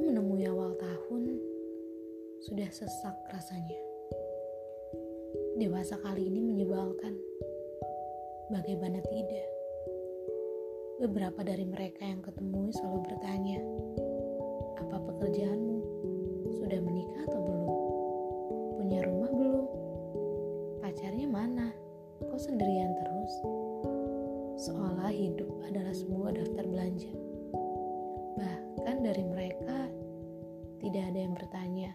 menemui 0.00 0.48
awal 0.48 0.72
tahun, 0.80 1.36
sudah 2.48 2.72
sesak 2.72 3.12
rasanya. 3.28 3.76
Dewasa 5.60 6.00
kali 6.00 6.24
ini 6.24 6.40
menyebalkan. 6.40 7.12
Bagaimana 8.48 9.04
tidak? 9.12 9.48
Beberapa 11.04 11.44
dari 11.44 11.68
mereka 11.68 12.08
yang 12.08 12.24
ketemu 12.24 12.72
selalu 12.72 12.98
bertanya, 13.12 13.60
"Apa 14.80 15.04
pekerjaanmu? 15.04 15.78
Sudah 16.56 16.80
menikah 16.80 17.20
atau 17.28 17.40
belum? 17.44 17.72
Punya 18.80 19.00
rumah 19.04 19.30
belum? 19.36 19.66
Pacarnya 20.80 21.28
mana? 21.28 21.76
Kok 22.24 22.40
sendirian 22.40 22.96
terus?" 22.96 23.34
Seolah 24.64 25.12
hidup 25.12 25.48
adalah 25.68 25.92
sebuah 25.92 26.40
daftar 26.40 26.64
belanja 26.64 27.19
Bahkan 28.90 29.06
dari 29.06 29.22
mereka 29.22 29.86
tidak 30.82 31.14
ada 31.14 31.18
yang 31.22 31.30
bertanya, 31.38 31.94